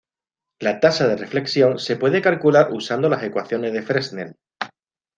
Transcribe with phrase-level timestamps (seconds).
[0.57, 4.35] La tasa de reflexión se puede calcular usando las ecuaciones de Fresnel.